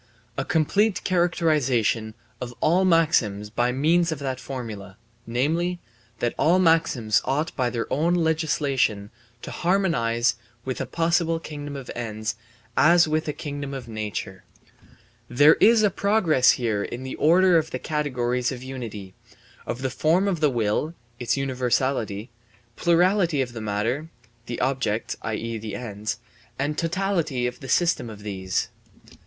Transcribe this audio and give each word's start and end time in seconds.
A 0.35 0.43
complete 0.43 1.03
characterization 1.03 2.15
of 2.41 2.55
all 2.59 2.85
maxims 2.85 3.51
by 3.51 3.71
means 3.71 4.11
of 4.11 4.17
that 4.17 4.39
formula, 4.39 4.97
namely, 5.27 5.79
that 6.17 6.33
all 6.39 6.57
maxims 6.57 7.21
ought 7.23 7.55
by 7.55 7.69
their 7.69 7.85
own 7.93 8.15
legislation 8.15 9.11
to 9.43 9.51
harmonize 9.51 10.37
with 10.65 10.81
a 10.81 10.87
possible 10.87 11.39
kingdom 11.39 11.75
of 11.75 11.91
ends 11.95 12.33
as 12.75 13.07
with 13.07 13.27
a 13.27 13.31
kingdom 13.31 13.75
of 13.75 13.87
nature. 13.87 14.43
* 14.91 15.29
There 15.39 15.53
is 15.59 15.83
a 15.83 15.91
progress 15.91 16.53
here 16.57 16.81
in 16.81 17.03
the 17.03 17.13
order 17.17 17.55
of 17.59 17.69
the 17.69 17.77
categories 17.77 18.51
of 18.51 18.63
unity 18.63 19.13
of 19.67 19.83
the 19.83 19.91
form 19.91 20.27
of 20.27 20.39
the 20.39 20.49
will 20.49 20.95
(its 21.19 21.37
universality), 21.37 22.31
plurality 22.75 23.39
of 23.39 23.53
the 23.53 23.61
matter 23.61 24.09
(the 24.47 24.59
objects, 24.61 25.15
i.e., 25.21 25.59
the 25.59 25.75
ends), 25.75 26.17
and 26.57 26.75
totality 26.75 27.45
of 27.45 27.59
the 27.59 27.69
system 27.69 28.09
of 28.09 28.23
these. 28.23 28.69